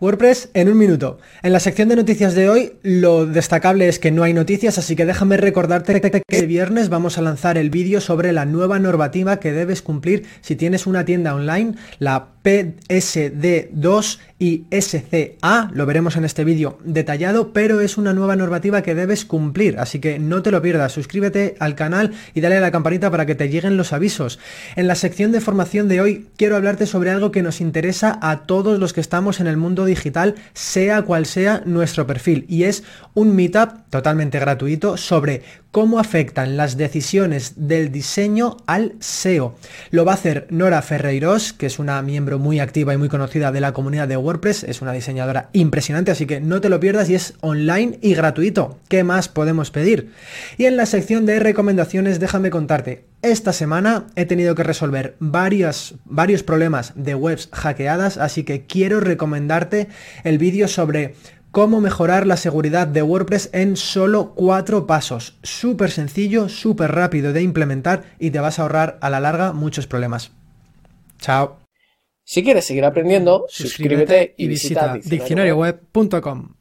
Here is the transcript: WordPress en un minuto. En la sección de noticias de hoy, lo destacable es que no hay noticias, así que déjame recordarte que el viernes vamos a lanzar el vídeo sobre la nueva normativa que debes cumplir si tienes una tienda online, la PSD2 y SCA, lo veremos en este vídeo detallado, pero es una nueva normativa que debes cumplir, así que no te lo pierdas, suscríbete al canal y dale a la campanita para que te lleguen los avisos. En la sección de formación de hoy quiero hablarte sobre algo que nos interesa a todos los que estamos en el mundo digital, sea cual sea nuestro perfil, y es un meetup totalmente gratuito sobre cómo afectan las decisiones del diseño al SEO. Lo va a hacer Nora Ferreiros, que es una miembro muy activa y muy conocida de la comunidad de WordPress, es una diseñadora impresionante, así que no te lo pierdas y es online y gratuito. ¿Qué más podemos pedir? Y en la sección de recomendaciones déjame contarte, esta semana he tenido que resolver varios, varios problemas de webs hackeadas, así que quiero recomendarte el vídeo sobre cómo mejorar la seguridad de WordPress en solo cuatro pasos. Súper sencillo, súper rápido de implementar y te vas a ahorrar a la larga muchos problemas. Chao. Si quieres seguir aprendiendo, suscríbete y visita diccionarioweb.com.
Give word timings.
WordPress 0.00 0.50
en 0.54 0.68
un 0.68 0.78
minuto. 0.78 1.18
En 1.42 1.52
la 1.52 1.60
sección 1.60 1.88
de 1.88 1.96
noticias 1.96 2.34
de 2.34 2.48
hoy, 2.48 2.72
lo 2.82 3.26
destacable 3.26 3.88
es 3.88 3.98
que 3.98 4.10
no 4.10 4.22
hay 4.22 4.32
noticias, 4.32 4.78
así 4.78 4.96
que 4.96 5.06
déjame 5.06 5.36
recordarte 5.36 6.00
que 6.00 6.38
el 6.38 6.46
viernes 6.46 6.88
vamos 6.88 7.18
a 7.18 7.22
lanzar 7.22 7.58
el 7.58 7.70
vídeo 7.70 8.00
sobre 8.00 8.32
la 8.32 8.44
nueva 8.44 8.78
normativa 8.78 9.38
que 9.38 9.52
debes 9.52 9.82
cumplir 9.82 10.26
si 10.40 10.56
tienes 10.56 10.86
una 10.86 11.04
tienda 11.04 11.34
online, 11.34 11.74
la 11.98 12.35
PSD2 12.46 14.18
y 14.38 14.66
SCA, 14.70 15.70
lo 15.72 15.84
veremos 15.84 16.16
en 16.16 16.24
este 16.24 16.44
vídeo 16.44 16.78
detallado, 16.84 17.52
pero 17.52 17.80
es 17.80 17.98
una 17.98 18.12
nueva 18.12 18.36
normativa 18.36 18.82
que 18.82 18.94
debes 18.94 19.24
cumplir, 19.24 19.80
así 19.80 19.98
que 19.98 20.20
no 20.20 20.42
te 20.42 20.52
lo 20.52 20.62
pierdas, 20.62 20.92
suscríbete 20.92 21.56
al 21.58 21.74
canal 21.74 22.12
y 22.34 22.42
dale 22.42 22.58
a 22.58 22.60
la 22.60 22.70
campanita 22.70 23.10
para 23.10 23.26
que 23.26 23.34
te 23.34 23.48
lleguen 23.48 23.76
los 23.76 23.92
avisos. 23.92 24.38
En 24.76 24.86
la 24.86 24.94
sección 24.94 25.32
de 25.32 25.40
formación 25.40 25.88
de 25.88 26.00
hoy 26.00 26.28
quiero 26.36 26.54
hablarte 26.54 26.86
sobre 26.86 27.10
algo 27.10 27.32
que 27.32 27.42
nos 27.42 27.60
interesa 27.60 28.16
a 28.22 28.44
todos 28.44 28.78
los 28.78 28.92
que 28.92 29.00
estamos 29.00 29.40
en 29.40 29.48
el 29.48 29.56
mundo 29.56 29.84
digital, 29.84 30.36
sea 30.54 31.02
cual 31.02 31.26
sea 31.26 31.62
nuestro 31.64 32.06
perfil, 32.06 32.44
y 32.48 32.64
es 32.64 32.84
un 33.14 33.34
meetup 33.34 33.88
totalmente 33.90 34.38
gratuito 34.38 34.96
sobre 34.96 35.42
cómo 35.76 35.98
afectan 35.98 36.56
las 36.56 36.78
decisiones 36.78 37.52
del 37.56 37.92
diseño 37.92 38.56
al 38.66 38.94
SEO. 38.98 39.56
Lo 39.90 40.06
va 40.06 40.12
a 40.12 40.14
hacer 40.14 40.46
Nora 40.48 40.80
Ferreiros, 40.80 41.52
que 41.52 41.66
es 41.66 41.78
una 41.78 42.00
miembro 42.00 42.38
muy 42.38 42.60
activa 42.60 42.94
y 42.94 42.96
muy 42.96 43.10
conocida 43.10 43.52
de 43.52 43.60
la 43.60 43.74
comunidad 43.74 44.08
de 44.08 44.16
WordPress, 44.16 44.64
es 44.64 44.80
una 44.80 44.92
diseñadora 44.92 45.50
impresionante, 45.52 46.10
así 46.10 46.24
que 46.24 46.40
no 46.40 46.62
te 46.62 46.70
lo 46.70 46.80
pierdas 46.80 47.10
y 47.10 47.14
es 47.14 47.34
online 47.42 47.98
y 48.00 48.14
gratuito. 48.14 48.78
¿Qué 48.88 49.04
más 49.04 49.28
podemos 49.28 49.70
pedir? 49.70 50.12
Y 50.56 50.64
en 50.64 50.78
la 50.78 50.86
sección 50.86 51.26
de 51.26 51.40
recomendaciones 51.40 52.20
déjame 52.20 52.48
contarte, 52.48 53.04
esta 53.20 53.52
semana 53.52 54.06
he 54.14 54.24
tenido 54.24 54.54
que 54.54 54.62
resolver 54.62 55.16
varios, 55.18 55.96
varios 56.06 56.42
problemas 56.42 56.94
de 56.94 57.14
webs 57.14 57.50
hackeadas, 57.52 58.16
así 58.16 58.44
que 58.44 58.64
quiero 58.64 59.00
recomendarte 59.00 59.88
el 60.24 60.38
vídeo 60.38 60.68
sobre 60.68 61.16
cómo 61.50 61.80
mejorar 61.80 62.26
la 62.26 62.36
seguridad 62.36 62.86
de 62.86 63.02
WordPress 63.02 63.50
en 63.52 63.76
solo 63.76 64.34
cuatro 64.34 64.86
pasos. 64.86 65.38
Súper 65.42 65.90
sencillo, 65.90 66.48
súper 66.48 66.92
rápido 66.92 67.32
de 67.32 67.42
implementar 67.42 68.04
y 68.18 68.30
te 68.30 68.40
vas 68.40 68.58
a 68.58 68.62
ahorrar 68.62 68.98
a 69.00 69.10
la 69.10 69.20
larga 69.20 69.52
muchos 69.52 69.86
problemas. 69.86 70.32
Chao. 71.20 71.58
Si 72.24 72.42
quieres 72.42 72.64
seguir 72.64 72.84
aprendiendo, 72.84 73.46
suscríbete 73.48 74.34
y 74.36 74.48
visita 74.48 74.98
diccionarioweb.com. 75.02 76.56